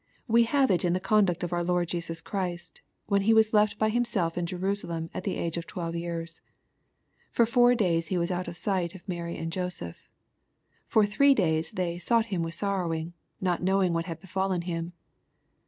We 0.27 0.45
have 0.45 0.71
it 0.71 0.83
in 0.83 0.93
the 0.93 0.99
conduct 0.99 1.43
of 1.43 1.53
our 1.53 1.63
Lord 1.63 1.87
Jesus 1.89 2.21
Christ, 2.21 2.81
when 3.05 3.21
He 3.21 3.35
was 3.35 3.53
left 3.53 3.77
by 3.77 3.89
Himself 3.89 4.35
in 4.35 4.47
Jerusalem 4.47 5.11
at 5.13 5.25
the 5.25 5.35
age 5.37 5.57
of 5.57 5.67
twelve 5.67 5.95
years. 5.95 6.41
For 7.29 7.45
four 7.45 7.75
days 7.75 8.07
He 8.07 8.17
was 8.17 8.31
out 8.31 8.47
of 8.47 8.57
sight 8.57 8.95
of 8.95 9.07
Mary 9.07 9.37
and 9.37 9.51
Joseph. 9.51 10.09
For 10.87 11.05
three 11.05 11.35
days 11.35 11.69
they" 11.69 11.99
sought 11.99 12.25
him 12.33 12.49
sorrowing," 12.49 13.13
not 13.39 13.61
knowing 13.61 13.93
what 13.93 14.05
had 14.05 14.19
befallen 14.19 14.61
Him. 14.61 14.93